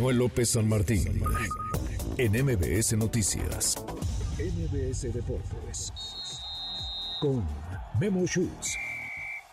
Manuel 0.00 0.16
López 0.16 0.48
San 0.48 0.66
Martín 0.66 1.20
en 2.16 2.32
MBS 2.32 2.96
Noticias. 2.96 3.76
MBS 4.38 5.12
Deportes 5.12 5.92
con 7.20 7.44
Memo 8.00 8.26
Schutz. 8.26 8.78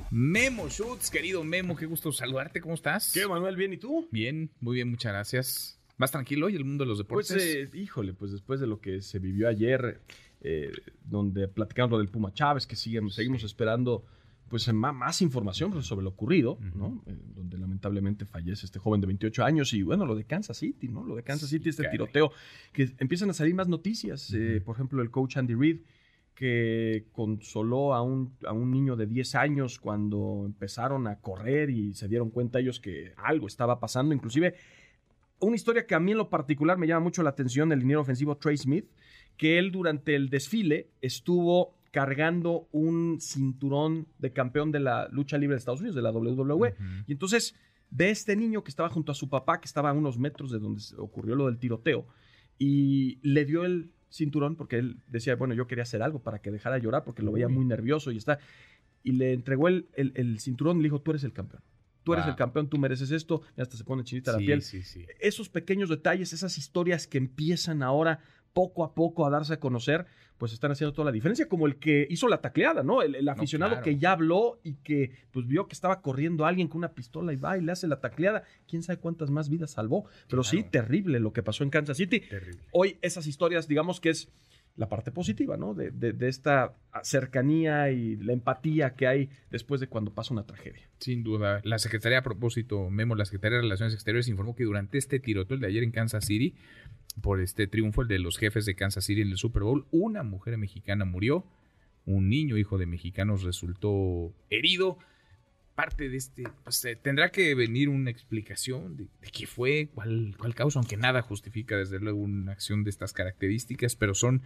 Memo 0.10 0.70
Schutz, 0.70 1.10
querido 1.10 1.44
Memo, 1.44 1.75
qué 1.75 1.86
gusto 1.86 2.13
saludarte, 2.13 2.62
¿cómo 2.62 2.75
estás? 2.75 3.12
¿Qué, 3.13 3.28
Manuel? 3.28 3.57
¿Bien 3.57 3.73
y 3.73 3.78
tú? 3.78 4.07
Bien, 4.10 4.49
muy 4.62 4.75
bien, 4.75 4.89
muchas 4.89 5.12
gracias. 5.12 5.81
¿Más 5.97 6.12
tranquilo 6.12 6.46
hoy 6.46 6.56
el 6.56 6.64
mundo 6.64 6.86
de 6.86 6.88
los 6.92 7.00
deportes? 7.00 7.34
Pues, 7.34 7.44
eh, 7.44 7.70
híjole, 7.74 8.14
pues 8.14 8.32
después 8.32 8.62
de 8.62 8.68
lo 8.68 8.79
que 8.79 9.02
se 9.02 9.20
vivió 9.20 9.50
ayer, 9.50 10.00
eh, 10.40 10.72
donde 11.04 11.50
platicamos 11.50 11.92
lo 11.92 11.98
del 11.98 12.08
Puma 12.08 12.34
Chávez, 12.34 12.66
que 12.66 12.78
siguen, 12.78 13.10
seguimos 13.10 13.44
esperando 13.44 14.06
pues 14.50 14.72
más, 14.74 15.22
información 15.22 15.82
sobre 15.84 16.04
lo 16.04 16.09
ocurrido, 16.09 16.58
¿no? 16.76 17.04
Eh, 17.05 17.16
donde 17.36 17.58
lamentablemente 17.58 18.26
fallece 18.26 18.66
este 18.66 18.80
joven 18.80 19.02
de 19.02 19.08
28 19.08 19.44
años 19.44 19.73
y 19.73 19.84
bueno, 19.84 20.05
lo 20.05 20.16
de 20.16 20.26
Kansas 20.26 20.58
City, 20.58 20.88
¿no? 20.88 21.04
Lo 21.04 21.16
de 21.16 21.23
Kansas 21.23 21.50
City, 21.50 21.70
este 21.70 21.88
tiroteo, 21.90 22.32
que 22.72 22.94
empiezan 23.00 23.30
a 23.30 23.34
salir 23.34 23.55
más 23.55 23.68
noticias. 23.68 24.34
Eh, 24.34 24.62
por 24.64 24.76
ejemplo, 24.76 25.02
el 25.02 25.12
coach 25.12 25.38
Andy 25.38 25.55
Reid, 25.55 25.82
que 26.34 27.08
consoló 27.12 27.94
a 27.94 28.02
un, 28.02 28.36
a 28.46 28.54
un 28.54 28.72
niño 28.72 28.96
de 28.96 29.08
10 29.08 29.36
años 29.36 29.80
cuando 29.80 30.44
empezaron 30.46 31.08
a 31.08 31.20
correr 31.20 31.70
y 31.70 31.94
se 31.94 32.08
dieron 32.08 32.30
cuenta 32.30 32.60
ellos 32.60 32.80
que 32.80 33.14
algo 33.18 33.48
estaba 33.48 33.80
pasando, 33.80 34.14
inclusive 34.14 34.55
una 35.40 35.55
historia 35.55 35.86
que 35.86 35.96
a 35.96 36.00
mí 36.00 36.12
en 36.12 36.18
lo 36.18 36.30
particular 36.30 36.77
me 36.77 36.88
llama 36.88 37.02
mucho 37.02 37.24
la 37.24 37.30
atención, 37.30 37.72
el 37.72 37.80
liniero 37.80 38.02
ofensivo 38.02 38.38
Trey 38.38 38.58
Smith, 38.58 38.86
que 39.36 39.60
él 39.60 39.72
durante 39.72 40.16
el 40.16 40.30
desfile 40.30 40.90
estuvo 41.02 41.77
cargando 41.91 42.68
un 42.72 43.20
cinturón 43.22 44.08
de 44.20 44.34
campeón 44.34 44.72
de 44.72 44.80
la 44.80 45.08
lucha 45.09 45.38
libre 45.38 45.55
de 45.55 45.59
Estados 45.59 45.80
Unidos, 45.80 45.96
de 45.96 46.02
la 46.02 46.12
WWE. 46.12 46.76
Y 47.08 47.12
entonces 47.12 47.55
ve 47.90 48.10
este 48.10 48.36
niño 48.36 48.63
que 48.63 48.70
estaba 48.70 48.90
junto 48.90 49.12
a 49.12 49.16
su 49.16 49.30
papá, 49.30 49.60
que 49.60 49.66
estaba 49.66 49.90
a 49.90 49.94
unos 49.94 50.18
metros 50.18 50.52
de 50.52 50.60
donde 50.60 50.82
ocurrió 50.98 51.36
lo 51.36 51.46
del 51.46 51.58
tiroteo, 51.58 52.08
y 52.58 53.20
le 53.22 53.46
dio 53.46 53.65
el 53.65 53.91
cinturón 54.10 54.55
porque 54.55 54.77
él 54.77 54.98
decía, 55.08 55.35
bueno, 55.35 55.54
yo 55.54 55.68
quería 55.68 55.84
hacer 55.84 56.02
algo 56.02 56.21
para 56.21 56.40
que 56.40 56.52
dejara 56.52 56.76
de 56.76 56.82
llorar 56.82 57.04
porque 57.04 57.21
lo 57.21 57.32
veía 57.32 57.48
muy 57.48 57.65
nervioso 57.65 58.12
y 58.12 58.18
está. 58.18 58.40
Y 59.04 59.12
le 59.13 59.34
entregó 59.34 59.68
el, 59.68 59.88
el, 59.96 60.40
cinturón 60.40 60.77
y 60.77 60.82
le 60.82 60.88
dijo, 60.88 61.02
tú 61.02 61.12
eres 61.12 61.24
el 61.24 61.34
campeón. 61.34 61.62
Tú 62.04 62.13
eres 62.13 62.26
el 62.26 62.35
campeón, 62.35 62.70
tú 62.70 62.77
mereces 62.77 63.12
esto. 63.12 63.41
Y 63.58 63.62
hasta 63.62 63.76
se 63.76 63.84
pone 63.84 64.03
chinita 64.03 64.31
la 64.31 64.38
piel. 64.38 64.63
Esos 65.19 65.49
pequeños 65.49 65.89
detalles, 65.89 66.31
esas 66.31 66.58
historias 66.58 67.05
que 67.05 67.17
empiezan 67.17 67.83
ahora 67.83 68.19
poco 68.58 68.83
a 68.83 68.95
poco 68.95 69.23
a 69.23 69.30
darse 69.30 69.53
a 69.53 69.59
conocer, 69.59 70.08
pues 70.39 70.52
están 70.52 70.72
haciendo 70.72 70.91
toda 70.91 71.05
la 71.05 71.11
diferencia, 71.11 71.47
como 71.47 71.67
el 71.67 71.75
que 71.75 72.08
hizo 72.09 72.27
la 72.27 72.41
tacleada, 72.41 72.81
¿no? 72.81 73.03
El, 73.03 73.30
aficionado 73.30 73.83
que 73.83 73.97
ya 73.97 74.14
habló 74.14 74.59
y 74.64 74.77
que 74.77 75.11
pues 75.30 75.45
vio 75.45 75.67
que 75.67 75.73
estaba 75.73 76.02
corriendo 76.02 76.44
alguien 76.44 76.67
con 76.67 76.80
una 76.80 76.94
pistola 76.94 77.31
y 77.33 77.36
va 77.36 77.55
y 77.55 77.61
le 77.61 77.72
hace 77.72 77.88
la 77.88 77.99
tacleada, 77.99 78.41
quién 78.67 78.81
sabe 78.81 78.97
cuántas 78.97 79.30
más 79.30 79.47
vidas 79.47 79.69
salvó, 79.69 80.05
pero 80.27 80.44
sí, 80.44 80.64
terrible 80.64 81.19
lo 81.19 81.33
que 81.33 81.44
pasó 81.44 81.64
en 81.64 81.69
Kansas 81.69 81.97
City. 81.97 82.22
Terrible. 82.22 82.64
Hoy 82.72 82.97
esas 83.03 83.27
historias, 83.27 83.67
digamos 83.67 84.02
que 84.02 84.09
es 84.09 84.27
la 84.75 84.89
parte 84.89 85.11
positiva, 85.11 85.55
¿no? 85.55 85.75
De, 85.75 85.92
de, 85.92 86.27
esta 86.27 86.73
cercanía 87.03 87.92
y 87.92 88.16
la 88.16 88.33
empatía 88.33 88.95
que 88.95 89.05
hay 89.05 89.30
después 89.52 89.81
de 89.81 89.88
cuando 89.88 90.14
pasa 90.14 90.33
una 90.33 90.47
tragedia. 90.47 90.89
Sin 90.99 91.23
duda. 91.23 91.61
La 91.64 91.77
Secretaría, 91.77 92.19
a 92.19 92.23
propósito, 92.23 92.89
Memo, 92.89 93.14
la 93.14 93.25
Secretaría 93.25 93.58
de 93.58 93.64
Relaciones 93.64 93.94
Exteriores 93.94 94.27
informó 94.27 94.55
que 94.55 94.64
durante 94.64 94.97
este 94.97 95.19
tiroteo, 95.19 95.58
de 95.58 95.67
ayer 95.67 95.83
en 95.83 95.92
Kansas 95.92 96.25
City, 96.25 96.55
por 97.21 97.41
este 97.41 97.67
triunfo, 97.67 98.03
el 98.03 98.07
de 98.07 98.19
los 98.19 98.37
jefes 98.37 98.65
de 98.65 98.75
Kansas 98.75 99.05
City 99.05 99.21
en 99.21 99.29
el 99.29 99.37
Super 99.37 99.63
Bowl. 99.63 99.87
Una 99.91 100.23
mujer 100.23 100.57
mexicana 100.57 101.05
murió, 101.05 101.45
un 102.05 102.29
niño 102.29 102.57
hijo 102.57 102.77
de 102.77 102.85
mexicanos 102.85 103.43
resultó 103.43 104.33
herido. 104.49 104.97
Parte 105.75 106.09
de 106.09 106.17
este, 106.17 106.43
pues 106.63 106.83
eh, 106.85 106.95
tendrá 106.95 107.29
que 107.29 107.53
venir 107.53 107.89
una 107.89 108.09
explicación 108.09 108.97
de, 108.97 109.09
qué 109.31 109.45
fue, 109.45 109.89
cuál, 109.93 110.35
cuál 110.39 110.55
causa, 110.55 110.79
aunque 110.79 110.97
nada 110.97 111.21
justifica 111.21 111.77
desde 111.77 111.99
luego 111.99 112.17
una 112.17 112.51
acción 112.51 112.83
de 112.83 112.89
estas 112.89 113.13
características, 113.13 113.95
pero 113.95 114.15
son 114.15 114.41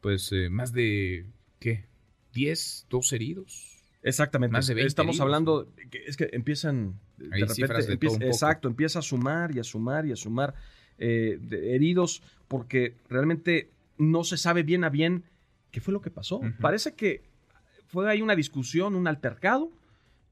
pues 0.00 0.32
eh, 0.32 0.48
más 0.50 0.72
de, 0.72 1.26
¿qué? 1.60 1.86
¿10, 2.34 2.86
dos 2.90 3.12
heridos? 3.12 3.84
Exactamente. 4.02 4.52
Más 4.52 4.66
de 4.66 4.74
20 4.74 4.88
Estamos 4.88 5.20
hablando, 5.20 5.72
es 6.06 6.16
que 6.16 6.28
empiezan, 6.32 7.00
de 7.16 7.28
repente, 7.28 8.26
exacto, 8.26 8.68
empieza 8.68 8.98
a 8.98 9.02
sumar 9.02 9.54
y 9.54 9.60
a 9.60 9.64
sumar 9.64 10.06
y 10.06 10.12
a 10.12 10.16
sumar 10.16 10.54
eh, 10.98 11.38
heridos, 11.50 12.22
porque 12.48 12.96
realmente 13.08 13.70
no 13.98 14.24
se 14.24 14.36
sabe 14.36 14.62
bien 14.62 14.84
a 14.84 14.90
bien 14.90 15.24
qué 15.70 15.80
fue 15.80 15.92
lo 15.92 16.00
que 16.00 16.10
pasó. 16.10 16.40
Parece 16.60 16.94
que 16.94 17.22
fue 17.86 18.10
ahí 18.10 18.22
una 18.22 18.36
discusión, 18.36 18.94
un 18.94 19.06
altercado, 19.06 19.70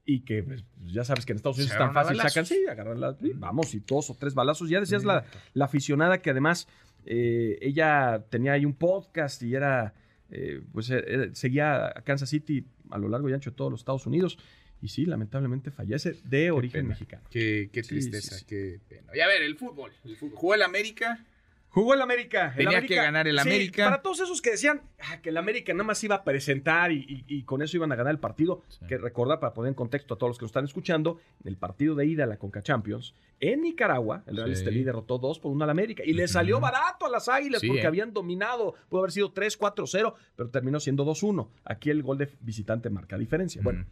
y 0.05 0.21
que 0.21 0.43
pues, 0.43 0.65
ya 0.85 1.03
sabes 1.03 1.25
que 1.25 1.31
en 1.31 1.37
Estados 1.37 1.57
Unidos 1.57 1.73
es 1.73 1.77
tan 1.77 1.93
fácil, 1.93 2.17
sacan, 2.17 2.45
sí, 2.45 2.65
agarran 2.69 2.99
la, 2.99 3.15
vamos, 3.35 3.73
y 3.73 3.79
dos 3.79 4.09
o 4.09 4.15
tres 4.15 4.33
balazos. 4.33 4.69
Ya 4.69 4.79
decías 4.79 5.03
la, 5.03 5.25
la, 5.53 5.65
aficionada 5.65 6.21
que 6.21 6.29
además 6.29 6.67
eh, 7.05 7.57
ella 7.61 8.23
tenía 8.29 8.53
ahí 8.53 8.65
un 8.65 8.73
podcast 8.73 9.41
y 9.43 9.55
era, 9.55 9.93
eh, 10.29 10.61
pues 10.73 10.91
seguía 11.33 11.87
a 11.87 12.01
Kansas 12.01 12.29
City 12.29 12.65
a 12.89 12.97
lo 12.97 13.07
largo 13.07 13.29
y 13.29 13.33
ancho 13.33 13.51
de 13.51 13.55
todos 13.55 13.71
los 13.71 13.81
Estados 13.81 14.05
Unidos. 14.05 14.37
Y 14.83 14.89
sí, 14.89 15.05
lamentablemente 15.05 15.71
fallece 15.71 16.17
de 16.25 16.51
origen 16.51 16.85
mexicano. 16.85 17.23
Qué, 17.29 17.69
tristeza, 17.71 18.35
qué 18.45 18.81
pena. 18.89 19.13
Y 19.15 19.21
a 19.21 19.27
ver, 19.27 19.41
el 19.41 19.55
fútbol. 19.55 19.93
El 20.03 20.17
fútbol. 20.17 20.37
¿Jugó 20.37 20.55
el 20.55 20.61
América? 20.61 21.25
Jugó 21.69 21.93
el 21.93 22.01
América. 22.01 22.53
Tenía 22.53 22.85
que 22.85 22.95
ganar 22.95 23.25
el 23.25 23.39
América. 23.39 23.85
para 23.85 24.01
todos 24.01 24.19
esos 24.19 24.41
que 24.41 24.51
decían 24.51 24.81
ah, 24.99 25.21
que 25.21 25.29
el 25.29 25.37
América 25.37 25.71
nada 25.73 25.85
más 25.85 26.03
iba 26.03 26.15
a 26.15 26.23
presentar 26.25 26.91
y, 26.91 27.43
con 27.45 27.61
eso 27.61 27.77
iban 27.77 27.93
a 27.93 27.95
ganar 27.95 28.11
el 28.11 28.19
partido, 28.19 28.61
que 28.89 28.97
recordar 28.97 29.39
para 29.39 29.53
poner 29.53 29.69
en 29.69 29.73
contexto 29.73 30.15
a 30.15 30.17
todos 30.17 30.31
los 30.31 30.37
que 30.37 30.43
nos 30.43 30.49
están 30.49 30.65
escuchando, 30.65 31.17
el 31.45 31.55
partido 31.55 31.95
de 31.95 32.05
ida 32.05 32.25
a 32.25 32.27
la 32.27 32.35
Conca 32.35 32.61
Champions, 32.61 33.15
en 33.39 33.61
Nicaragua, 33.61 34.23
el 34.27 34.35
Real 34.35 34.51
Estelí 34.51 34.83
derrotó 34.83 35.17
2 35.17 35.39
por 35.39 35.53
1 35.53 35.63
al 35.63 35.69
América 35.69 36.03
y 36.05 36.11
le 36.11 36.27
salió 36.27 36.59
barato 36.59 37.05
a 37.05 37.09
las 37.09 37.29
Águilas 37.29 37.61
porque 37.65 37.83
eh. 37.83 37.87
habían 37.87 38.11
dominado, 38.11 38.75
pudo 38.89 38.99
haber 38.99 39.13
sido 39.13 39.31
3, 39.31 39.55
4, 39.55 39.87
0, 39.87 40.15
pero 40.35 40.49
terminó 40.49 40.81
siendo 40.81 41.05
2-1. 41.05 41.49
Aquí 41.63 41.89
el 41.89 42.03
gol 42.03 42.17
de 42.17 42.29
visitante 42.41 42.89
marca 42.89 43.17
diferencia. 43.17 43.61
Bueno. 43.63 43.85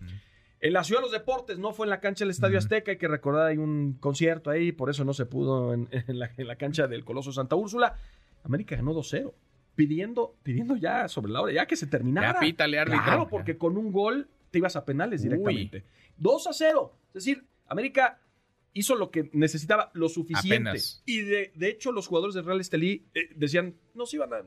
En 0.61 0.73
la 0.73 0.83
Ciudad 0.83 1.01
de 1.01 1.05
los 1.05 1.11
Deportes, 1.11 1.57
no 1.57 1.73
fue 1.73 1.87
en 1.87 1.89
la 1.89 1.99
cancha 1.99 2.23
del 2.23 2.29
Estadio 2.29 2.59
Azteca, 2.59 2.91
hay 2.91 2.97
que 2.99 3.07
recordar, 3.07 3.47
hay 3.47 3.57
un 3.57 3.93
concierto 3.93 4.51
ahí, 4.51 4.71
por 4.71 4.91
eso 4.91 5.03
no 5.03 5.13
se 5.13 5.25
pudo 5.25 5.73
en, 5.73 5.89
la, 6.07 6.55
cancha 6.55 6.87
del 6.87 7.03
Coloso 7.03 7.31
Santa 7.31 7.55
Úrsula. 7.55 7.95
América 8.43 8.75
ganó 8.75 8.93
2-0, 8.93 9.33
pidiendo, 9.73 10.35
pidiendo 10.43 10.75
ya 10.75 11.07
sobre 11.07 11.31
la 11.31 11.41
hora, 11.41 11.51
ya 11.51 11.65
que 11.65 11.75
se 11.75 11.87
terminara. 11.87 12.33
Ya 12.33 12.39
pítale, 12.39 12.77
árbitro. 12.77 13.03
Claro, 13.03 13.27
porque 13.27 13.57
con 13.57 13.75
un 13.75 13.91
gol 13.91 14.29
te 14.51 14.59
ibas 14.59 14.75
a 14.75 14.85
penales 14.85 15.23
directamente. 15.23 15.83
2-0, 16.19 16.91
es 17.07 17.13
decir, 17.13 17.43
América 17.67 18.19
hizo 18.73 18.95
lo 18.95 19.09
que 19.09 19.31
necesitaba, 19.33 19.89
lo 19.95 20.09
suficiente. 20.09 20.79
Y 21.05 21.21
de, 21.21 21.51
hecho, 21.61 21.91
los 21.91 22.05
jugadores 22.05 22.35
de 22.35 22.43
Real 22.43 22.61
Estelí 22.61 23.07
eh, 23.15 23.29
decían, 23.35 23.75
nos 23.95 24.13
iban 24.13 24.31
a, 24.31 24.43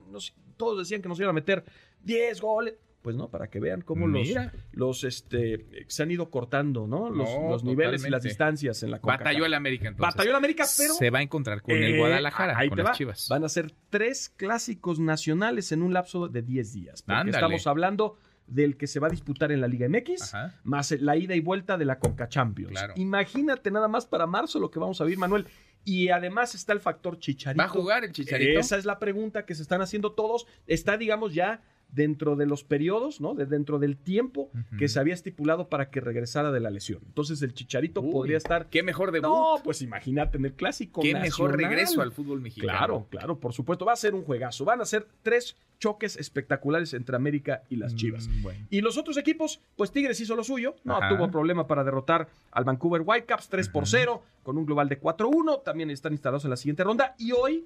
todos 0.56 0.78
decían 0.78 1.02
que 1.02 1.08
nos 1.08 1.19
iban 1.19 1.31
a 1.31 1.34
meter 1.34 1.64
10 2.04 2.41
goles 2.41 2.75
pues 3.04 3.16
no, 3.16 3.28
para 3.28 3.48
que 3.48 3.60
vean 3.60 3.82
cómo 3.82 4.06
los, 4.09 4.26
los 4.72 5.04
este, 5.04 5.84
se 5.88 6.03
han 6.03 6.10
ido 6.10 6.31
cortando, 6.31 6.87
¿no? 6.87 7.10
Los, 7.10 7.62
niveles 7.62 8.03
y 8.06 8.09
las 8.09 8.22
distancias 8.22 8.82
en 8.82 8.91
la 8.91 8.98
CONCACAF. 8.98 9.26
Batalló 9.26 9.44
el 9.44 9.53
América 9.53 9.88
entonces. 9.88 10.15
Batalló 10.15 10.31
el 10.31 10.37
América, 10.37 10.65
pero... 10.75 10.94
Se 10.94 11.10
va 11.10 11.19
a 11.19 11.22
encontrar 11.22 11.60
con 11.60 11.75
el 11.76 11.97
eh, 11.97 11.98
Guadalajara, 11.98 12.66
con 12.66 12.78
las 12.78 12.97
Chivas. 12.97 13.28
Van 13.28 13.44
a 13.44 13.50
ser 13.50 13.75
tres 13.91 14.31
clásicos 14.31 15.00
nacionales 15.00 15.70
en 15.70 15.82
un 15.82 15.93
lapso 15.93 16.28
de 16.28 16.41
10 16.41 16.72
días. 16.72 17.03
Porque 17.03 17.28
estamos 17.28 17.66
hablando 17.66 18.16
del 18.47 18.78
que 18.78 18.87
se 18.87 19.00
va 19.00 19.09
a 19.09 19.10
disputar 19.10 19.53
en 19.53 19.60
la 19.60 19.69
Liga 19.69 19.87
MX, 19.87 20.32
más 20.62 20.91
la 20.93 21.14
ida 21.19 21.34
y 21.34 21.41
vuelta 21.41 21.76
de 21.76 21.84
la 21.84 21.98
Conca 21.98 22.26
Champions. 22.26 22.81
Imagínate 22.97 23.70
nada 23.70 23.87
más 23.87 24.06
para 24.06 24.26
marzo 24.26 24.59
lo 24.59 24.70
que 24.70 24.78
vamos 24.78 24.98
a 25.03 25.04
vivir, 25.04 25.19
Manuel. 25.19 25.47
Y 25.84 26.09
además 26.09 26.54
está 26.54 26.72
el 26.72 26.81
factor 26.81 27.19
Chicharito. 27.19 27.59
¿Va 27.59 27.66
a 27.66 27.69
jugar 27.69 28.03
el 28.04 28.12
Chicharito? 28.12 28.59
Esa 28.59 28.78
es 28.78 28.87
la 28.87 28.98
pregunta 28.98 29.44
que 29.44 29.54
se 29.54 29.60
están 29.60 29.82
haciendo 29.82 30.12
todos. 30.12 30.47
Está, 30.66 30.97
digamos, 30.97 31.34
ya 31.34 31.60
dentro 31.94 32.37
de 32.37 32.47
los 32.47 32.65
periodos, 32.65 33.21
¿no? 33.21 33.34
De 33.34 33.47
dentro 33.47 33.78
del 33.78 33.97
tiempo 33.97 34.50
que 34.78 34.88
se 34.88 34.99
había 34.99 35.15
estipulado 35.15 35.69
para 35.69 35.91
que 35.91 36.00
regresara 36.00 36.50
de 36.50 36.60
la 36.60 36.71
lesión. 36.71 37.00
Entonces 37.06 37.41
el 37.43 37.55
Chicharito 37.55 38.03
podría 38.03 38.37
estar. 38.37 38.66
Qué 38.66 38.82
mejor 38.82 39.12
debut. 39.12 39.28
No, 39.28 39.56
pues 39.62 39.82
imagínate 39.82 40.38
en 40.38 40.47
el 40.47 40.53
clásico. 40.55 41.00
Qué 41.00 41.15
mejor 41.15 41.56
regreso 41.56 42.02
al 42.02 42.12
fútbol 42.12 42.41
mexicano. 42.41 42.73
Claro, 42.73 43.06
claro, 43.11 43.38
por 43.38 43.52
supuesto. 43.52 43.85
Va 43.85 43.93
a 43.93 43.96
ser 43.96 44.14
un 44.14 44.25
juegazo. 44.25 44.64
Van 44.64 44.81
a 44.81 44.85
ser 44.85 45.06
tres 45.23 45.56
choques 45.79 46.17
espectaculares 46.17 46.94
entre 46.94 47.17
América 47.17 47.62
y 47.69 47.76
las 47.76 47.93
mm, 47.93 47.97
Chivas. 47.97 48.31
Y 48.70 48.81
los 48.81 48.97
otros 48.97 49.17
equipos, 49.17 49.61
pues 49.76 49.90
Tigres 49.90 50.20
hizo 50.20 50.35
lo 50.35 50.44
suyo. 50.44 50.76
No 50.85 50.99
tuvo 51.08 51.31
problema 51.31 51.67
para 51.67 51.85
derrotar 51.85 52.29
al 52.50 52.64
Vancouver 52.64 53.02
Whitecaps 53.05 53.49
3 53.49 53.69
por 53.69 53.87
0 53.87 54.23
con 54.43 54.58
un 54.58 54.67
global 54.67 54.88
de 54.88 55.00
4-1. 55.00 55.62
También 55.62 55.90
están 55.90 56.12
instalados 56.12 56.44
en 56.44 56.50
la 56.50 56.56
siguiente 56.56 56.85
ronda. 56.85 57.14
Y 57.19 57.32
hoy 57.32 57.64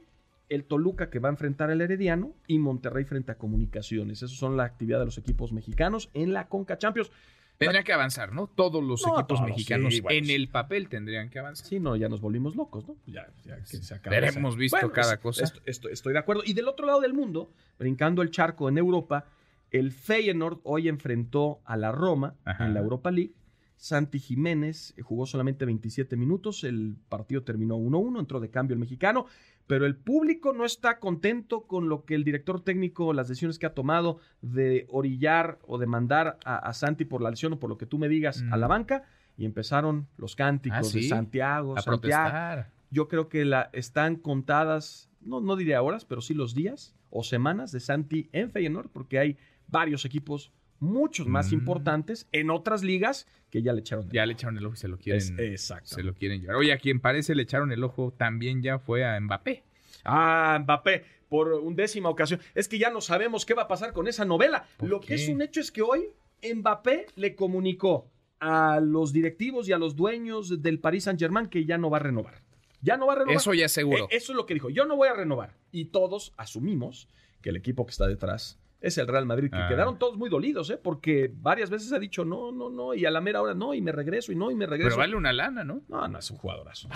el 0.48 0.64
Toluca 0.64 1.10
que 1.10 1.18
va 1.18 1.28
a 1.28 1.32
enfrentar 1.32 1.70
al 1.70 1.80
Herediano 1.80 2.34
y 2.46 2.58
Monterrey 2.58 3.04
frente 3.04 3.32
a 3.32 3.38
Comunicaciones. 3.38 4.22
Esas 4.22 4.36
son 4.36 4.56
la 4.56 4.64
actividad 4.64 4.98
de 4.98 5.06
los 5.06 5.18
equipos 5.18 5.52
mexicanos 5.52 6.10
en 6.14 6.32
la 6.32 6.48
Conca 6.48 6.78
Champions. 6.78 7.10
Tendrían 7.58 7.84
que 7.84 7.92
avanzar, 7.92 8.32
¿no? 8.32 8.46
Todos 8.46 8.84
los 8.84 9.04
equipos 9.04 9.42
mexicanos 9.42 10.00
en 10.08 10.30
el 10.30 10.48
papel 10.48 10.88
tendrían 10.88 11.28
que 11.28 11.40
avanzar. 11.40 11.66
Sí, 11.66 11.80
no, 11.80 11.96
ya 11.96 12.08
nos 12.08 12.20
volvimos 12.20 12.54
locos, 12.54 12.86
¿no? 12.86 12.96
Ya, 13.06 13.28
ya 13.44 13.56
que 13.56 13.78
se 13.78 13.94
acaba. 13.94 14.16
Hemos 14.16 14.56
visto 14.56 14.92
cada 14.92 15.18
cosa. 15.18 15.52
estoy 15.64 16.12
de 16.12 16.18
acuerdo. 16.18 16.42
Y 16.44 16.52
del 16.52 16.68
otro 16.68 16.86
lado 16.86 17.00
del 17.00 17.14
mundo, 17.14 17.50
brincando 17.78 18.22
el 18.22 18.30
charco 18.30 18.68
en 18.68 18.78
Europa, 18.78 19.26
el 19.72 19.90
Feyenoord 19.90 20.60
hoy 20.62 20.88
enfrentó 20.88 21.60
a 21.64 21.76
la 21.76 21.90
Roma 21.90 22.36
en 22.60 22.74
la 22.74 22.80
Europa 22.80 23.10
League 23.10 23.34
Santi 23.78 24.18
Jiménez 24.18 24.92
eh, 24.96 25.02
jugó 25.02 25.24
solamente 25.24 25.64
27 25.64 26.16
minutos, 26.16 26.64
el 26.64 26.96
partido 27.08 27.44
terminó 27.44 27.78
1-1, 27.78 28.18
entró 28.18 28.40
de 28.40 28.50
cambio 28.50 28.74
el 28.74 28.80
mexicano, 28.80 29.26
pero 29.68 29.84
el 29.86 29.94
público 29.94 30.52
no 30.54 30.64
está 30.64 30.98
contento 30.98 31.60
con 31.60 31.88
lo 31.90 32.04
que 32.06 32.14
el 32.14 32.24
director 32.24 32.62
técnico, 32.62 33.12
las 33.12 33.28
decisiones 33.28 33.58
que 33.58 33.66
ha 33.66 33.74
tomado 33.74 34.18
de 34.40 34.86
orillar 34.88 35.58
o 35.66 35.76
de 35.76 35.86
mandar 35.86 36.38
a, 36.44 36.72
Santi 36.72 37.04
por 37.04 37.20
la 37.20 37.30
lesión 37.30 37.52
o 37.52 37.60
por 37.60 37.68
lo 37.68 37.76
que 37.76 37.84
tú 37.86 37.98
me 37.98 38.08
digas 38.08 38.42
a 38.50 38.56
la 38.56 38.66
mm. 38.66 38.70
banca, 38.70 39.04
y 39.36 39.44
empezaron 39.44 40.08
los 40.16 40.34
cánticos 40.34 40.94
ah, 40.94 40.98
de 40.98 41.02
Santiago, 41.04 41.76
a 41.76 41.82
Santiago. 41.82 42.64
Yo 42.90 43.08
creo 43.08 43.28
que 43.28 43.44
la, 43.44 43.68
están 43.74 44.16
contadas, 44.16 45.10
no, 45.20 45.40
no 45.42 45.54
diría 45.54 45.82
horas, 45.82 46.06
pero 46.06 46.22
sí 46.22 46.32
los 46.32 46.54
días 46.54 46.96
o 47.10 47.22
semanas 47.22 47.70
de 47.70 47.80
Santi 47.80 48.30
en 48.32 48.50
Feyenoord, 48.50 48.88
porque 48.88 49.18
hay 49.18 49.36
varios 49.68 50.06
equipos 50.06 50.50
muchos 50.80 51.26
más 51.26 51.50
mm. 51.50 51.54
importantes 51.54 52.28
en 52.32 52.50
otras 52.50 52.82
ligas 52.82 53.26
que 53.50 53.62
ya 53.62 53.72
le 53.72 53.80
echaron 53.80 54.06
el 54.06 54.12
Ya 54.12 54.26
le 54.26 54.32
echaron 54.34 54.58
el 54.58 54.66
ojo 54.66 54.74
y 54.74 54.78
se 54.78 54.88
lo 54.88 54.98
quieren. 54.98 55.22
exacto. 55.38 55.94
Se 55.94 56.02
lo 56.02 56.14
quieren 56.14 56.40
llevar. 56.40 56.56
Oye, 56.56 56.72
a 56.72 56.78
quien 56.78 57.00
parece 57.00 57.34
le 57.34 57.42
echaron 57.42 57.72
el 57.72 57.82
ojo 57.82 58.12
también 58.16 58.62
ya 58.62 58.78
fue 58.78 59.04
a 59.04 59.18
Mbappé. 59.18 59.64
Ah, 60.04 60.58
Mbappé, 60.62 61.04
por 61.28 61.52
undécima 61.52 62.08
ocasión. 62.08 62.40
Es 62.54 62.68
que 62.68 62.78
ya 62.78 62.90
no 62.90 63.00
sabemos 63.00 63.46
qué 63.46 63.54
va 63.54 63.62
a 63.62 63.68
pasar 63.68 63.92
con 63.92 64.08
esa 64.08 64.24
novela. 64.24 64.66
Lo 64.80 65.00
que 65.00 65.14
es 65.14 65.28
un 65.28 65.42
hecho 65.42 65.60
es 65.60 65.72
que 65.72 65.82
hoy 65.82 66.08
Mbappé 66.42 67.06
le 67.16 67.34
comunicó 67.34 68.10
a 68.40 68.80
los 68.80 69.12
directivos 69.12 69.68
y 69.68 69.72
a 69.72 69.78
los 69.78 69.96
dueños 69.96 70.62
del 70.62 70.78
Paris 70.78 71.04
Saint-Germain 71.04 71.48
que 71.48 71.64
ya 71.64 71.78
no 71.78 71.90
va 71.90 71.98
a 71.98 72.00
renovar. 72.00 72.42
Ya 72.80 72.96
no 72.96 73.06
va 73.06 73.14
a 73.14 73.16
renovar. 73.16 73.36
Eso 73.36 73.54
ya 73.54 73.66
es 73.66 73.72
seguro. 73.72 74.04
Eh, 74.04 74.16
eso 74.16 74.32
es 74.32 74.36
lo 74.36 74.46
que 74.46 74.54
dijo. 74.54 74.70
Yo 74.70 74.84
no 74.84 74.96
voy 74.96 75.08
a 75.08 75.14
renovar. 75.14 75.56
Y 75.72 75.86
todos 75.86 76.32
asumimos 76.36 77.08
que 77.42 77.50
el 77.50 77.56
equipo 77.56 77.84
que 77.86 77.90
está 77.90 78.06
detrás 78.06 78.60
es 78.80 78.98
el 78.98 79.08
Real 79.08 79.26
Madrid, 79.26 79.50
que 79.50 79.56
ah. 79.56 79.68
quedaron 79.68 79.98
todos 79.98 80.16
muy 80.16 80.30
dolidos, 80.30 80.70
¿eh? 80.70 80.78
Porque 80.82 81.30
varias 81.32 81.70
veces 81.70 81.92
ha 81.92 81.98
dicho 81.98 82.24
no, 82.24 82.52
no, 82.52 82.70
no, 82.70 82.94
y 82.94 83.04
a 83.04 83.10
la 83.10 83.20
mera 83.20 83.42
hora 83.42 83.54
no, 83.54 83.74
y 83.74 83.80
me 83.80 83.92
regreso, 83.92 84.32
y 84.32 84.36
no, 84.36 84.50
y 84.50 84.54
me 84.54 84.66
regreso. 84.66 84.90
Pero 84.90 84.98
vale 84.98 85.16
una 85.16 85.32
lana, 85.32 85.64
¿no? 85.64 85.82
No, 85.88 86.06
no, 86.06 86.18
es 86.18 86.30
un 86.30 86.38
jugadorazo. 86.38 86.88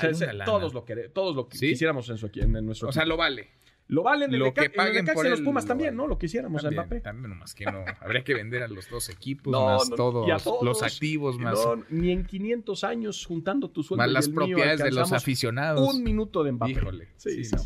Todos 0.44 0.74
lo 0.74 0.84
queremos, 0.84 1.12
todos 1.12 1.34
lo 1.36 1.48
quisiéramos 1.48 2.08
en, 2.10 2.18
su, 2.18 2.30
en 2.34 2.52
nuestro 2.64 2.88
O 2.88 2.92
sea, 2.92 3.04
lo 3.04 3.16
vale. 3.16 3.50
Lo 3.88 4.02
valen 4.02 4.38
lo 4.38 4.54
que 4.54 4.70
paguen 4.70 5.04
por 5.04 5.28
los 5.28 5.40
Pumas 5.40 5.66
también, 5.66 5.94
¿no? 5.94 6.06
Lo 6.06 6.18
quisiéramos 6.18 6.62
también, 6.62 6.84
Mbappé. 6.84 7.00
También, 7.00 7.30
nomás 7.30 7.54
que 7.54 7.66
no. 7.66 7.84
Habría 8.00 8.24
que 8.24 8.32
vender 8.32 8.62
a 8.62 8.68
los 8.68 8.88
dos 8.88 9.10
equipos, 9.10 9.52
más 9.52 9.90
todos, 9.90 10.26
los 10.62 10.82
activos, 10.82 11.38
más. 11.38 11.58
ni 11.90 12.10
en 12.10 12.24
500 12.24 12.84
años 12.84 13.26
juntando 13.26 13.70
tu 13.70 13.82
sueldo. 13.82 14.02
Más 14.02 14.10
las 14.10 14.28
propiedades 14.28 14.82
de 14.82 14.92
los 14.92 15.12
aficionados. 15.12 15.94
Un 15.94 16.02
minuto 16.02 16.42
de 16.42 16.52
Mbappé. 16.52 16.72
Híjole. 16.72 17.08
Sí, 17.16 17.44
sí, 17.44 17.56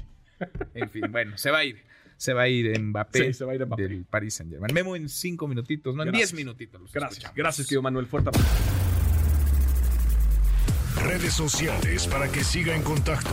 En 0.75 0.91
fin, 0.91 1.05
bueno, 1.11 1.39
se 1.39 1.51
va 1.51 1.59
a 1.59 1.65
ir. 1.65 1.85
Se 2.17 2.33
va 2.33 2.43
a 2.43 2.49
ir 2.49 2.79
Mbappé, 2.79 3.27
sí, 3.27 3.33
se 3.35 3.45
va 3.45 3.53
a 3.53 3.55
ir 3.55 3.67
Mbappé. 3.67 3.83
del 3.83 4.05
Paris 4.05 4.35
Saint 4.35 4.51
Germain. 4.51 4.73
Memo 4.73 4.97
en 4.97 5.09
cinco 5.09 5.47
minutitos, 5.47 5.95
no, 5.95 6.03
en 6.03 6.13
diez 6.13 6.33
minutitos. 6.33 6.81
Los 6.81 6.93
gracias, 6.93 7.33
gracias, 7.35 7.67
querido 7.67 7.83
Manuel. 7.83 8.07
Fuerte 8.07 8.31
Redes 10.97 11.35
sociales 11.35 12.07
para 12.07 12.29
que 12.31 12.43
siga 12.43 12.75
en 12.75 12.83
contacto: 12.83 13.31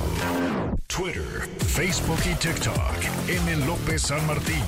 Twitter, 0.87 1.23
Facebook 1.65 2.19
y 2.29 2.35
TikTok. 2.35 3.29
M. 3.29 3.65
López 3.65 4.01
San 4.01 4.25
Martín. 4.27 4.63